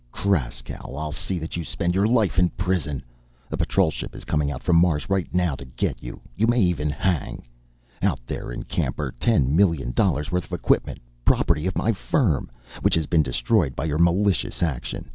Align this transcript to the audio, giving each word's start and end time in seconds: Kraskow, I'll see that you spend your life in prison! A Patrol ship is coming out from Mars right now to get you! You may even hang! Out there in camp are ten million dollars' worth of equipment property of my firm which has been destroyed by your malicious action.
Kraskow, 0.11 0.97
I'll 0.97 1.11
see 1.11 1.37
that 1.37 1.55
you 1.55 1.63
spend 1.63 1.93
your 1.93 2.07
life 2.07 2.39
in 2.39 2.49
prison! 2.49 3.03
A 3.51 3.55
Patrol 3.55 3.91
ship 3.91 4.15
is 4.15 4.23
coming 4.25 4.49
out 4.49 4.63
from 4.63 4.77
Mars 4.77 5.11
right 5.11 5.31
now 5.31 5.55
to 5.55 5.63
get 5.63 6.01
you! 6.01 6.19
You 6.35 6.47
may 6.47 6.59
even 6.59 6.89
hang! 6.89 7.45
Out 8.01 8.19
there 8.25 8.51
in 8.51 8.63
camp 8.63 8.99
are 8.99 9.11
ten 9.11 9.55
million 9.55 9.91
dollars' 9.91 10.31
worth 10.31 10.45
of 10.45 10.53
equipment 10.53 10.97
property 11.23 11.67
of 11.67 11.77
my 11.77 11.91
firm 11.91 12.49
which 12.81 12.95
has 12.95 13.05
been 13.05 13.21
destroyed 13.21 13.75
by 13.75 13.85
your 13.85 13.99
malicious 13.99 14.63
action. 14.63 15.07